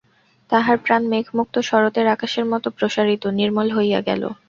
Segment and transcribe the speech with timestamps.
[0.49, 4.23] তাহার প্রাণ মেঘমুক্ত শরতের আকাশের মতো প্রসারিত, নির্মল হইয়া গেল।